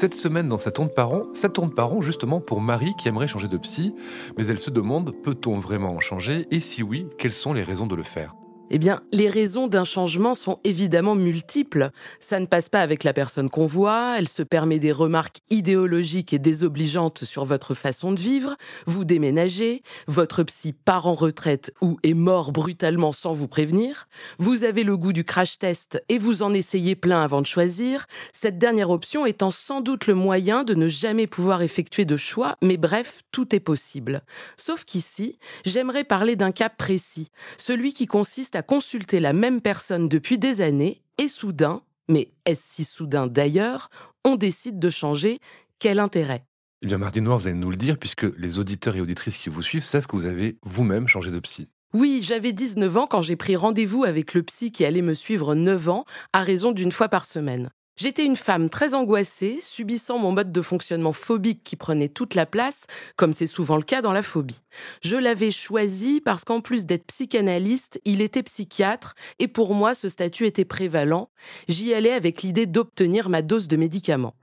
Cette 0.00 0.14
semaine 0.14 0.48
dans 0.48 0.56
Ça 0.56 0.70
tourne 0.70 0.88
par 0.88 1.10
rond, 1.10 1.24
ça 1.34 1.50
tourne 1.50 1.74
par 1.74 2.00
justement 2.00 2.40
pour 2.40 2.62
Marie 2.62 2.94
qui 2.96 3.08
aimerait 3.08 3.28
changer 3.28 3.48
de 3.48 3.58
psy, 3.58 3.94
mais 4.38 4.46
elle 4.46 4.58
se 4.58 4.70
demande 4.70 5.12
peut-on 5.22 5.58
vraiment 5.58 5.94
en 5.94 6.00
changer? 6.00 6.46
Et 6.50 6.60
si 6.60 6.82
oui, 6.82 7.06
quelles 7.18 7.34
sont 7.34 7.52
les 7.52 7.62
raisons 7.62 7.86
de 7.86 7.96
le 7.96 8.02
faire? 8.02 8.34
Eh 8.70 8.78
bien, 8.78 9.02
les 9.12 9.28
raisons 9.28 9.66
d'un 9.66 9.84
changement 9.84 10.34
sont 10.34 10.60
évidemment 10.64 11.14
multiples. 11.14 11.90
Ça 12.20 12.38
ne 12.38 12.46
passe 12.46 12.68
pas 12.68 12.80
avec 12.80 13.04
la 13.04 13.12
personne 13.12 13.50
qu'on 13.50 13.66
voit, 13.66 14.14
elle 14.16 14.28
se 14.28 14.42
permet 14.42 14.78
des 14.78 14.92
remarques 14.92 15.38
idéologiques 15.50 16.32
et 16.32 16.38
désobligeantes 16.38 17.24
sur 17.24 17.44
votre 17.44 17.74
façon 17.74 18.12
de 18.12 18.20
vivre, 18.20 18.56
vous 18.86 19.04
déménagez, 19.04 19.82
votre 20.06 20.44
psy 20.44 20.72
part 20.72 21.06
en 21.06 21.14
retraite 21.14 21.72
ou 21.80 21.98
est 22.02 22.14
mort 22.14 22.52
brutalement 22.52 23.12
sans 23.12 23.34
vous 23.34 23.48
prévenir, 23.48 24.08
vous 24.38 24.64
avez 24.64 24.84
le 24.84 24.96
goût 24.96 25.12
du 25.12 25.24
crash 25.24 25.58
test 25.58 26.02
et 26.08 26.18
vous 26.18 26.42
en 26.42 26.54
essayez 26.54 26.94
plein 26.94 27.22
avant 27.22 27.40
de 27.40 27.46
choisir, 27.46 28.06
cette 28.32 28.58
dernière 28.58 28.90
option 28.90 29.26
étant 29.26 29.50
sans 29.50 29.80
doute 29.80 30.06
le 30.06 30.14
moyen 30.14 30.62
de 30.62 30.74
ne 30.74 30.86
jamais 30.86 31.26
pouvoir 31.26 31.62
effectuer 31.62 32.04
de 32.04 32.16
choix, 32.16 32.56
mais 32.62 32.76
bref, 32.76 33.22
tout 33.32 33.54
est 33.54 33.60
possible. 33.60 34.22
Sauf 34.56 34.84
qu'ici, 34.84 35.38
j'aimerais 35.64 36.04
parler 36.04 36.36
d'un 36.36 36.52
cas 36.52 36.68
précis, 36.68 37.30
celui 37.56 37.92
qui 37.92 38.06
consiste 38.06 38.56
à 38.56 38.59
consulter 38.62 39.20
la 39.20 39.32
même 39.32 39.60
personne 39.60 40.08
depuis 40.08 40.38
des 40.38 40.60
années 40.60 41.02
et 41.18 41.28
soudain, 41.28 41.82
mais 42.08 42.32
est-ce 42.44 42.62
si 42.74 42.84
soudain 42.84 43.26
d'ailleurs, 43.26 43.90
on 44.24 44.36
décide 44.36 44.78
de 44.78 44.90
changer 44.90 45.38
Quel 45.78 45.98
intérêt? 45.98 46.44
Eh 46.82 46.86
bien, 46.86 46.98
Mardi 46.98 47.20
Noir, 47.20 47.38
vous 47.38 47.46
allez 47.46 47.56
nous 47.56 47.70
le 47.70 47.76
dire, 47.76 47.98
puisque 47.98 48.26
les 48.38 48.58
auditeurs 48.58 48.96
et 48.96 49.00
auditrices 49.00 49.36
qui 49.36 49.50
vous 49.50 49.62
suivent 49.62 49.84
savent 49.84 50.06
que 50.06 50.16
vous 50.16 50.26
avez 50.26 50.58
vous-même 50.62 51.08
changé 51.08 51.30
de 51.30 51.38
psy. 51.40 51.68
Oui, 51.92 52.20
j'avais 52.22 52.52
19 52.52 52.96
ans 52.96 53.06
quand 53.06 53.20
j'ai 53.20 53.36
pris 53.36 53.56
rendez-vous 53.56 54.04
avec 54.04 54.32
le 54.32 54.42
psy 54.44 54.70
qui 54.72 54.84
allait 54.84 55.02
me 55.02 55.14
suivre 55.14 55.54
9 55.54 55.88
ans, 55.88 56.04
à 56.32 56.42
raison 56.42 56.72
d'une 56.72 56.92
fois 56.92 57.08
par 57.08 57.26
semaine. 57.26 57.70
J'étais 58.00 58.24
une 58.24 58.36
femme 58.36 58.70
très 58.70 58.94
angoissée, 58.94 59.58
subissant 59.60 60.16
mon 60.16 60.32
mode 60.32 60.52
de 60.52 60.62
fonctionnement 60.62 61.12
phobique 61.12 61.60
qui 61.62 61.76
prenait 61.76 62.08
toute 62.08 62.34
la 62.34 62.46
place, 62.46 62.86
comme 63.14 63.34
c'est 63.34 63.46
souvent 63.46 63.76
le 63.76 63.82
cas 63.82 64.00
dans 64.00 64.14
la 64.14 64.22
phobie. 64.22 64.62
Je 65.02 65.18
l'avais 65.18 65.50
choisi 65.50 66.22
parce 66.22 66.44
qu'en 66.44 66.62
plus 66.62 66.86
d'être 66.86 67.04
psychanalyste, 67.08 68.00
il 68.06 68.22
était 68.22 68.42
psychiatre, 68.42 69.14
et 69.38 69.48
pour 69.48 69.74
moi 69.74 69.94
ce 69.94 70.08
statut 70.08 70.46
était 70.46 70.64
prévalent. 70.64 71.28
J'y 71.68 71.92
allais 71.92 72.12
avec 72.12 72.40
l'idée 72.40 72.64
d'obtenir 72.64 73.28
ma 73.28 73.42
dose 73.42 73.68
de 73.68 73.76
médicaments. 73.76 74.34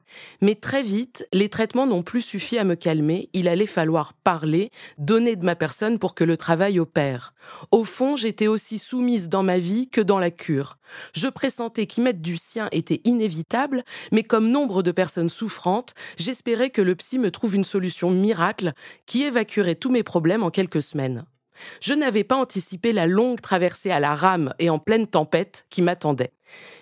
Mais 0.42 0.56
très 0.56 0.84
vite, 0.84 1.28
les 1.34 1.50
traitements 1.50 1.88
n'ont 1.88 2.04
plus 2.04 2.22
suffi 2.22 2.58
à 2.58 2.64
me 2.64 2.76
calmer, 2.76 3.30
il 3.34 3.48
allait 3.48 3.66
falloir 3.66 4.14
parler, 4.14 4.72
donner 4.98 5.36
de 5.36 5.46
ma 5.46 5.56
personne 5.56 6.00
pour 6.00 6.16
que 6.16 6.24
le 6.24 6.38
travail 6.38 6.80
opère. 6.80 7.34
Au 7.72 7.84
fond, 7.84 8.16
j'étais 8.16 8.48
aussi 8.48 8.80
soumise 8.80 9.30
dans 9.30 9.44
ma 9.44 9.60
vie 9.60 9.90
que 9.90 10.02
dans 10.02 10.20
la 10.20 10.32
cure. 10.32 10.78
Je 11.14 11.28
pressentais 11.28 11.86
qu'y 11.86 12.02
mettre 12.02 12.22
du 12.22 12.38
sien 12.38 12.70
était 12.72 13.02
inévitable, 13.04 13.84
mais 14.12 14.24
comme 14.24 14.50
nombre 14.50 14.84
de 14.84 14.92
personnes 14.92 15.30
souffrantes, 15.30 15.94
j'espérais 16.18 16.70
que 16.70 16.82
le 16.82 16.96
psy 16.96 17.20
me 17.20 17.32
trouve 17.32 17.56
une 17.56 17.64
solution 17.64 18.10
miracle 18.10 18.74
qui 19.06 19.24
évacuerait 19.24 19.76
tous 19.76 19.92
mes 19.92 20.04
problèmes 20.04 20.44
en 20.44 20.50
quelques 20.50 20.82
semaines. 20.82 21.26
Je 21.82 21.94
n'avais 21.94 22.24
pas 22.24 22.36
anticipé 22.36 22.94
la 22.94 23.08
longue 23.08 23.42
traversée 23.42 23.92
à 23.92 24.00
la 24.00 24.16
rame 24.16 24.54
et 24.60 24.70
en 24.70 24.80
pleine 24.80 25.08
tempête 25.08 25.66
qui 25.70 25.82
m'attendait. 25.82 26.32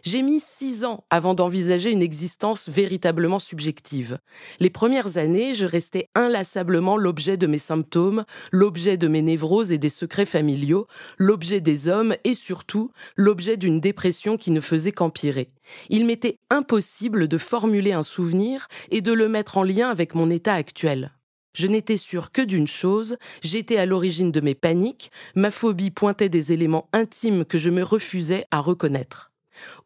J'ai 0.04 0.22
mis 0.22 0.40
six 0.40 0.86
ans 0.86 1.04
avant 1.10 1.34
d'envisager 1.34 1.92
une 1.92 2.02
existence 2.02 2.70
véritablement 2.70 3.40
subjective. 3.40 4.20
Les 4.60 4.70
premières 4.70 5.18
années, 5.18 5.56
je 5.56 5.66
restais 5.66 6.10
inlassablement 6.14 6.98
l'objet 6.98 7.38
de 7.38 7.48
mes 7.48 7.58
symptômes, 7.58 8.24
l'objet 8.52 8.98
de 8.98 9.08
mes 9.08 9.24
névroses 9.24 9.72
et 9.72 9.80
des 9.80 9.90
secrets 9.90 10.26
familiaux, 10.26 10.86
l'objet 11.18 11.62
des 11.62 11.88
hommes 11.88 12.16
et 12.24 12.36
surtout 12.36 12.92
l'objet 13.16 13.58
d'une 13.58 13.80
dépression 13.80 14.38
qui 14.38 14.52
ne 14.52 14.62
faisait 14.62 14.92
qu'empirer. 14.92 15.50
Il 15.90 16.06
m'était 16.06 16.38
impossible 16.52 17.28
de 17.28 17.38
formuler 17.40 17.94
un 17.94 18.04
souvenir 18.04 18.68
et 18.92 19.02
de 19.02 19.14
le 19.14 19.28
mettre 19.28 19.58
en 19.58 19.64
lien 19.64 19.90
avec 19.90 20.14
mon 20.14 20.30
état 20.30 20.54
actuel. 20.54 21.15
Je 21.56 21.68
n'étais 21.68 21.96
sûre 21.96 22.34
que 22.34 22.42
d'une 22.42 22.68
chose, 22.68 23.16
j'étais 23.42 23.78
à 23.78 23.86
l'origine 23.86 24.30
de 24.30 24.42
mes 24.42 24.56
paniques, 24.56 25.10
ma 25.36 25.52
phobie 25.52 25.90
pointait 25.90 26.28
des 26.28 26.52
éléments 26.52 26.90
intimes 26.92 27.46
que 27.46 27.58
je 27.58 27.70
me 27.70 27.82
refusais 27.82 28.46
à 28.52 28.60
reconnaître. 28.60 29.32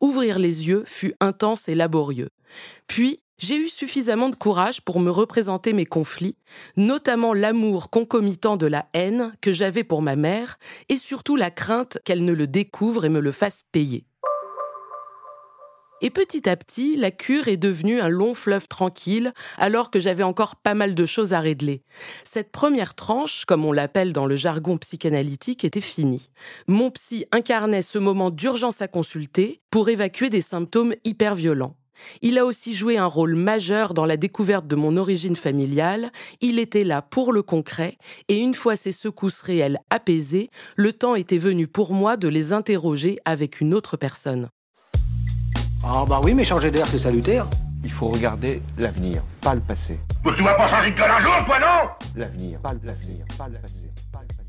Ouvrir 0.02 0.40
les 0.40 0.68
yeux 0.68 0.84
fut 0.88 1.14
intense 1.20 1.70
et 1.70 1.76
laborieux. 1.76 2.30
Puis, 2.88 3.20
j'ai 3.38 3.56
eu 3.56 3.68
suffisamment 3.68 4.30
de 4.30 4.36
courage 4.36 4.82
pour 4.82 5.00
me 5.00 5.12
représenter 5.12 5.74
mes 5.74 5.86
conflits, 5.86 6.38
notamment 6.76 7.36
l'amour 7.36 7.92
concomitant 7.92 8.58
de 8.58 8.66
la 8.66 8.88
haine 8.94 9.34
que 9.40 9.52
j'avais 9.52 9.84
pour 9.84 10.02
ma 10.02 10.16
mère, 10.16 10.58
et 10.90 10.98
surtout 10.98 11.36
la 11.36 11.52
crainte 11.52 12.00
qu'elle 12.04 12.26
ne 12.26 12.34
le 12.34 12.48
découvre 12.48 13.06
et 13.06 13.10
me 13.10 13.20
le 13.20 13.32
fasse 13.32 13.62
payer. 13.72 14.06
Et 16.02 16.10
petit 16.10 16.48
à 16.48 16.56
petit, 16.56 16.96
la 16.96 17.12
cure 17.12 17.50
est 17.50 17.58
devenue 17.58 18.00
un 18.00 18.08
long 18.08 18.34
fleuve 18.34 18.68
tranquille, 18.68 19.34
alors 19.58 19.92
que 19.92 20.00
j'avais 20.00 20.24
encore 20.24 20.56
pas 20.56 20.74
mal 20.74 20.96
de 20.96 21.06
choses 21.06 21.34
à 21.34 21.42
régler. 21.42 21.84
Cette 22.24 22.52
première 22.52 22.96
tranche, 22.96 23.44
comme 23.46 23.66
on 23.66 23.74
l'appelle 23.74 24.14
dans 24.14 24.26
le 24.26 24.38
jargon 24.38 24.78
psychanalytique, 24.78 25.66
était 25.66 25.82
finie. 25.82 26.30
Mon 26.68 26.90
psy 26.92 27.26
incarnait 27.32 27.82
ce 27.82 28.00
moment 28.00 28.30
d'urgence 28.30 28.82
à 28.82 28.88
consulter 28.88 29.62
pour 29.72 29.90
évacuer 29.90 30.30
des 30.30 30.42
symptômes 30.42 30.96
hyper 31.04 31.36
violents. 31.36 31.76
Il 32.22 32.38
a 32.38 32.46
aussi 32.46 32.74
joué 32.74 32.98
un 32.98 33.06
rôle 33.06 33.36
majeur 33.36 33.94
dans 33.94 34.06
la 34.06 34.16
découverte 34.16 34.68
de 34.68 34.76
mon 34.78 34.96
origine 34.96 35.36
familiale, 35.36 36.12
il 36.40 36.60
était 36.60 36.86
là 36.86 37.02
pour 37.02 37.34
le 37.34 37.42
concret, 37.42 37.98
et 38.30 38.38
une 38.38 38.54
fois 38.54 38.78
ces 38.78 38.94
secousses 38.94 39.42
réelles 39.42 39.80
apaisées, 39.90 40.50
le 40.78 40.94
temps 40.94 41.16
était 41.16 41.38
venu 41.38 41.68
pour 41.68 41.94
moi 41.94 42.16
de 42.16 42.30
les 42.30 42.54
interroger 42.54 43.20
avec 43.26 43.60
une 43.60 43.74
autre 43.74 43.98
personne. 43.98 44.50
Ah 45.84 46.06
bah 46.08 46.20
oui, 46.24 46.34
mais 46.34 46.44
changer 46.44 46.72
d'air, 46.72 46.88
c'est 46.88 46.98
salutaire. 46.98 47.48
Il 47.84 47.92
faut 47.92 48.10
regarder 48.10 48.62
l'avenir, 48.78 49.24
pas 49.42 49.56
le 49.56 49.62
passé. 49.62 49.98
Mais 50.26 50.36
tu 50.36 50.44
vas 50.44 50.54
pas 50.56 50.68
changer 50.68 50.92
de 50.92 50.98
gueule 50.98 51.10
un 51.12 51.20
jour, 51.20 51.32
toi, 51.46 51.60
non? 51.60 51.90
L'avenir, 52.16 52.60
pas 52.60 52.74
le 52.74 52.80
passé, 52.80 53.24
pas 53.38 53.48
le 53.48 53.58
passé, 53.60 53.90
pas 54.12 54.20
le 54.22 54.28
passé. 54.28 54.40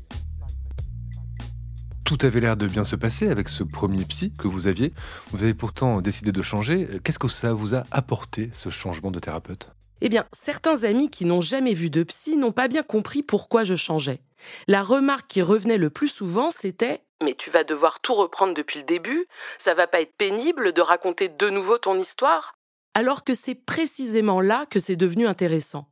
Tout 2.03 2.17
avait 2.23 2.41
l'air 2.41 2.57
de 2.57 2.67
bien 2.67 2.83
se 2.83 2.97
passer 2.97 3.29
avec 3.29 3.47
ce 3.47 3.63
premier 3.63 4.03
psy 4.03 4.33
que 4.37 4.49
vous 4.49 4.67
aviez. 4.67 4.93
Vous 5.31 5.43
avez 5.43 5.53
pourtant 5.53 6.01
décidé 6.01 6.33
de 6.33 6.41
changer. 6.41 6.89
Qu'est-ce 7.05 7.19
que 7.19 7.29
ça 7.29 7.53
vous 7.53 7.73
a 7.73 7.85
apporté, 7.91 8.49
ce 8.53 8.69
changement 8.69 9.11
de 9.11 9.19
thérapeute? 9.19 9.71
Eh 10.01 10.09
bien, 10.09 10.25
certains 10.33 10.83
amis 10.83 11.09
qui 11.09 11.23
n'ont 11.23 11.41
jamais 11.41 11.73
vu 11.73 11.89
de 11.89 12.03
psy 12.03 12.35
n'ont 12.35 12.51
pas 12.51 12.67
bien 12.67 12.83
compris 12.83 13.23
pourquoi 13.23 13.63
je 13.63 13.75
changeais. 13.75 14.19
La 14.67 14.83
remarque 14.83 15.27
qui 15.27 15.41
revenait 15.41 15.77
le 15.77 15.89
plus 15.89 16.09
souvent, 16.09 16.49
c'était 16.51 17.01
mais 17.21 17.33
tu 17.33 17.49
vas 17.49 17.63
devoir 17.63 17.99
tout 17.99 18.13
reprendre 18.13 18.53
depuis 18.53 18.79
le 18.79 18.85
début, 18.85 19.27
ça 19.57 19.73
va 19.73 19.87
pas 19.87 20.01
être 20.01 20.15
pénible 20.15 20.73
de 20.73 20.81
raconter 20.81 21.29
de 21.29 21.49
nouveau 21.49 21.77
ton 21.77 21.99
histoire 21.99 22.55
Alors 22.93 23.23
que 23.23 23.33
c'est 23.33 23.55
précisément 23.55 24.41
là 24.41 24.65
que 24.69 24.79
c'est 24.79 24.95
devenu 24.95 25.27
intéressant. 25.27 25.91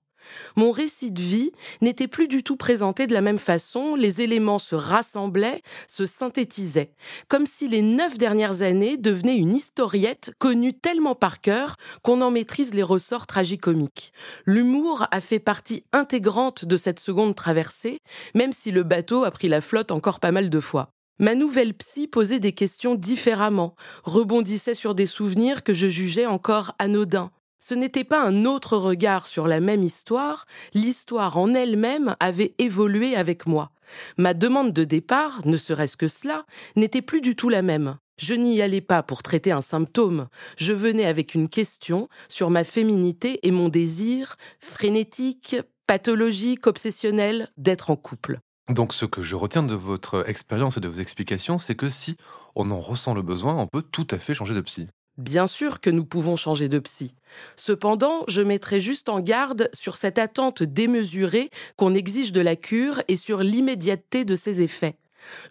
Mon 0.56 0.72
récit 0.72 1.12
de 1.12 1.22
vie 1.22 1.51
n'était 1.81 2.07
plus 2.07 2.28
du 2.28 2.44
tout 2.44 2.56
présenté 2.56 3.07
de 3.07 3.13
la 3.13 3.22
même 3.22 3.40
façon, 3.40 3.95
les 3.95 4.22
éléments 4.22 4.59
se 4.59 4.75
rassemblaient, 4.75 5.62
se 5.88 6.06
synthétisaient, 6.06 6.94
comme 7.28 7.46
si 7.46 7.67
les 7.67 7.81
neuf 7.81 8.17
dernières 8.17 8.61
années 8.61 8.97
devenaient 8.97 9.38
une 9.38 9.56
historiette 9.56 10.31
connue 10.40 10.73
tellement 10.73 11.16
par 11.16 11.41
cœur 11.41 11.75
qu'on 12.03 12.22
en 12.22 12.31
maîtrise 12.31 12.73
les 12.73 12.84
ressorts 12.84 13.28
tragicomiques. 13.28 14.14
L'humour 14.46 15.08
a 15.11 15.22
fait 15.22 15.40
partie 15.40 15.84
intégrante 15.93 16.66
de 16.66 16.78
cette 16.78 16.99
seconde 16.99 17.35
traversée, 17.35 17.99
même 18.35 18.53
si 18.53 18.72
le 18.72 18.84
bateau 18.84 19.23
a 19.23 19.32
pris 19.32 19.47
la 19.47 19.61
flotte 19.61 19.91
encore 19.91 20.20
pas 20.20 20.32
mal 20.32 20.49
de 20.49 20.59
fois. 20.59 20.91
Ma 21.20 21.36
nouvelle 21.36 21.74
psy 21.74 22.08
posait 22.08 22.40
des 22.40 22.54
questions 22.54 22.96
différemment, 22.96 23.76
rebondissait 24.06 24.74
sur 24.74 24.96
des 24.96 25.06
souvenirs 25.06 25.64
que 25.64 25.74
je 25.74 25.88
jugeais 25.88 26.26
encore 26.26 26.76
anodins. 26.80 27.32
Ce 27.60 27.76
n'était 27.76 28.06
pas 28.06 28.24
un 28.24 28.46
autre 28.46 28.78
regard 28.78 29.28
sur 29.28 29.46
la 29.46 29.60
même 29.60 29.84
histoire, 29.84 30.46
l'histoire 30.74 31.38
en 31.38 31.54
elle-même 31.54 32.16
avait 32.22 32.56
évolué 32.58 33.18
avec 33.18 33.48
moi. 33.48 33.72
Ma 34.18 34.34
demande 34.34 34.72
de 34.72 34.86
départ, 34.86 35.42
ne 35.46 35.58
serait-ce 35.58 35.98
que 35.98 36.08
cela, 36.08 36.46
n'était 36.78 37.02
plus 37.02 37.20
du 37.20 37.36
tout 37.36 37.50
la 37.50 37.64
même. 37.64 37.98
Je 38.18 38.34
n'y 38.34 38.62
allais 38.62 38.80
pas 38.80 39.04
pour 39.04 39.22
traiter 39.22 39.52
un 39.52 39.62
symptôme, 39.62 40.30
je 40.58 40.72
venais 40.72 41.06
avec 41.06 41.36
une 41.36 41.50
question 41.50 42.08
sur 42.30 42.50
ma 42.50 42.64
féminité 42.64 43.46
et 43.46 43.52
mon 43.52 43.68
désir, 43.68 44.38
frénétique, 44.60 45.58
pathologique, 45.86 46.66
obsessionnel, 46.66 47.50
d'être 47.58 47.90
en 47.90 47.98
couple. 47.98 48.40
Donc 48.70 48.94
ce 48.94 49.06
que 49.06 49.24
je 49.24 49.36
retiens 49.36 49.64
de 49.64 49.74
votre 49.74 50.30
expérience 50.30 50.78
et 50.78 50.80
de 50.80 50.88
vos 50.88 51.00
explications, 51.00 51.58
c'est 51.58 51.76
que 51.76 51.90
si 51.90 52.18
on 52.56 52.70
en 52.70 52.80
ressent 52.80 53.16
le 53.16 53.24
besoin, 53.24 53.56
on 53.56 53.68
peut 53.68 53.82
tout 53.82 54.08
à 54.12 54.20
fait 54.20 54.36
changer 54.36 54.54
de 54.54 54.62
psy. 54.62 54.88
Bien 55.18 55.48
sûr 55.48 55.82
que 55.82 55.90
nous 55.90 56.06
pouvons 56.06 56.36
changer 56.36 56.70
de 56.70 56.80
psy. 56.80 57.16
Cependant, 57.58 58.24
je 58.28 58.42
mettrai 58.42 58.80
juste 58.80 59.10
en 59.10 59.20
garde 59.20 59.70
sur 59.74 59.98
cette 59.98 60.18
attente 60.18 60.64
démesurée 60.64 61.50
qu'on 61.76 61.94
exige 61.94 62.32
de 62.32 62.42
la 62.42 62.56
cure 62.56 63.02
et 63.08 63.16
sur 63.16 63.40
l'immédiateté 63.40 64.24
de 64.24 64.36
ses 64.36 64.62
effets. 64.62 64.96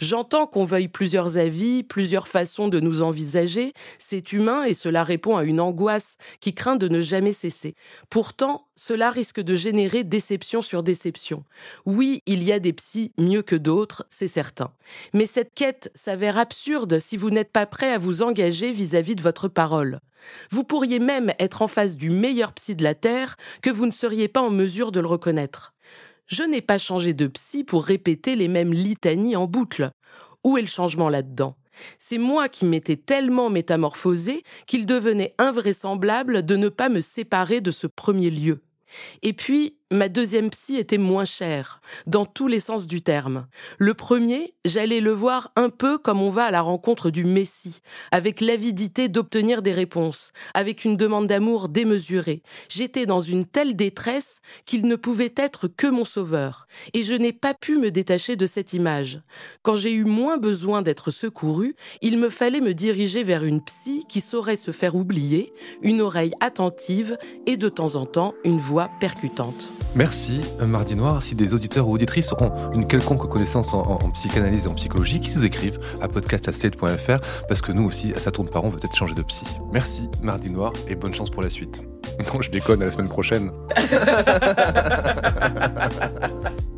J'entends 0.00 0.46
qu'on 0.46 0.64
veuille 0.64 0.88
plusieurs 0.88 1.38
avis, 1.38 1.82
plusieurs 1.82 2.28
façons 2.28 2.68
de 2.68 2.80
nous 2.80 3.02
envisager, 3.02 3.72
c'est 3.98 4.32
humain 4.32 4.64
et 4.64 4.74
cela 4.74 5.04
répond 5.04 5.36
à 5.36 5.44
une 5.44 5.60
angoisse 5.60 6.16
qui 6.40 6.54
craint 6.54 6.76
de 6.76 6.88
ne 6.88 7.00
jamais 7.00 7.32
cesser. 7.32 7.74
Pourtant, 8.10 8.66
cela 8.76 9.10
risque 9.10 9.40
de 9.40 9.54
générer 9.54 10.04
déception 10.04 10.62
sur 10.62 10.82
déception. 10.82 11.44
Oui, 11.84 12.22
il 12.26 12.42
y 12.42 12.52
a 12.52 12.60
des 12.60 12.72
psys 12.72 13.12
mieux 13.18 13.42
que 13.42 13.56
d'autres, 13.56 14.06
c'est 14.08 14.28
certain. 14.28 14.72
Mais 15.14 15.26
cette 15.26 15.54
quête 15.54 15.90
s'avère 15.94 16.38
absurde 16.38 16.98
si 16.98 17.16
vous 17.16 17.30
n'êtes 17.30 17.52
pas 17.52 17.66
prêt 17.66 17.92
à 17.92 17.98
vous 17.98 18.22
engager 18.22 18.72
vis-à-vis 18.72 19.16
de 19.16 19.22
votre 19.22 19.48
parole. 19.48 20.00
Vous 20.50 20.64
pourriez 20.64 20.98
même 20.98 21.32
être 21.38 21.62
en 21.62 21.68
face 21.68 21.96
du 21.96 22.10
meilleur 22.10 22.52
psy 22.52 22.74
de 22.74 22.84
la 22.84 22.94
Terre 22.94 23.36
que 23.62 23.70
vous 23.70 23.86
ne 23.86 23.90
seriez 23.90 24.28
pas 24.28 24.42
en 24.42 24.50
mesure 24.50 24.92
de 24.92 25.00
le 25.00 25.06
reconnaître. 25.06 25.74
Je 26.28 26.42
n'ai 26.42 26.60
pas 26.60 26.76
changé 26.76 27.14
de 27.14 27.26
psy 27.26 27.64
pour 27.64 27.84
répéter 27.84 28.36
les 28.36 28.48
mêmes 28.48 28.74
litanies 28.74 29.34
en 29.34 29.46
boucle. 29.46 29.90
Où 30.44 30.58
est 30.58 30.62
le 30.62 30.66
changement 30.66 31.08
là-dedans? 31.08 31.56
C'est 31.96 32.18
moi 32.18 32.50
qui 32.50 32.66
m'étais 32.66 32.96
tellement 32.96 33.48
métamorphosé 33.48 34.42
qu'il 34.66 34.84
devenait 34.84 35.34
invraisemblable 35.38 36.44
de 36.44 36.56
ne 36.56 36.68
pas 36.68 36.90
me 36.90 37.00
séparer 37.00 37.62
de 37.62 37.70
ce 37.70 37.86
premier 37.86 38.30
lieu. 38.30 38.60
Et 39.22 39.32
puis, 39.32 39.77
ma 39.90 40.10
deuxième 40.10 40.50
psy 40.50 40.76
était 40.76 40.98
moins 40.98 41.24
chère, 41.24 41.80
dans 42.06 42.26
tous 42.26 42.46
les 42.46 42.60
sens 42.60 42.86
du 42.86 43.00
terme. 43.00 43.46
Le 43.78 43.94
premier, 43.94 44.54
j'allais 44.66 45.00
le 45.00 45.12
voir 45.12 45.50
un 45.56 45.70
peu 45.70 45.96
comme 45.96 46.20
on 46.20 46.28
va 46.28 46.44
à 46.44 46.50
la 46.50 46.60
rencontre 46.60 47.10
du 47.10 47.24
Messie, 47.24 47.80
avec 48.10 48.42
l'avidité 48.42 49.08
d'obtenir 49.08 49.62
des 49.62 49.72
réponses, 49.72 50.32
avec 50.52 50.84
une 50.84 50.98
demande 50.98 51.26
d'amour 51.26 51.70
démesurée. 51.70 52.42
J'étais 52.68 53.06
dans 53.06 53.20
une 53.20 53.46
telle 53.46 53.76
détresse 53.76 54.40
qu'il 54.66 54.86
ne 54.86 54.96
pouvait 54.96 55.32
être 55.36 55.68
que 55.68 55.86
mon 55.86 56.04
sauveur, 56.04 56.66
et 56.92 57.02
je 57.02 57.14
n'ai 57.14 57.32
pas 57.32 57.54
pu 57.54 57.78
me 57.78 57.90
détacher 57.90 58.36
de 58.36 58.46
cette 58.46 58.74
image. 58.74 59.22
Quand 59.62 59.76
j'ai 59.76 59.92
eu 59.92 60.04
moins 60.04 60.36
besoin 60.36 60.82
d'être 60.82 61.10
secouru, 61.10 61.74
il 62.02 62.18
me 62.18 62.28
fallait 62.28 62.60
me 62.60 62.74
diriger 62.74 63.22
vers 63.22 63.42
une 63.42 63.64
psy 63.64 64.04
qui 64.06 64.20
saurait 64.20 64.56
se 64.56 64.70
faire 64.70 64.96
oublier, 64.96 65.54
une 65.80 66.02
oreille 66.02 66.34
attentive 66.40 67.16
et 67.46 67.56
de 67.56 67.70
temps 67.70 67.96
en 67.96 68.04
temps 68.04 68.34
une 68.44 68.60
voix 68.60 68.90
percutante. 69.00 69.72
Merci, 69.98 70.42
Mardi 70.64 70.94
Noir. 70.94 71.24
Si 71.24 71.34
des 71.34 71.54
auditeurs 71.54 71.88
ou 71.88 71.94
auditrices 71.94 72.32
ont 72.34 72.52
une 72.72 72.86
quelconque 72.86 73.28
connaissance 73.28 73.74
en, 73.74 73.98
psychanalyse 74.10 74.66
et 74.66 74.68
en 74.68 74.74
psychologie, 74.74 75.18
qu'ils 75.18 75.34
nous 75.34 75.44
écrivent 75.44 75.80
à 76.00 76.06
podcast.slate.fr 76.06 77.20
parce 77.48 77.60
que 77.60 77.72
nous 77.72 77.82
aussi, 77.82 78.12
à 78.14 78.20
sa 78.20 78.30
tourne 78.30 78.48
par 78.48 78.62
on 78.62 78.70
veut 78.70 78.78
peut-être 78.78 78.94
changer 78.94 79.16
de 79.16 79.22
psy. 79.22 79.44
Merci, 79.72 80.08
Mardi 80.22 80.50
Noir, 80.50 80.72
et 80.86 80.94
bonne 80.94 81.14
chance 81.14 81.30
pour 81.30 81.42
la 81.42 81.50
suite. 81.50 81.82
Non, 82.32 82.40
je 82.40 82.50
déconne, 82.50 82.82
à 82.82 82.84
la 82.84 82.90
semaine 82.90 83.08
prochaine. 83.08 83.52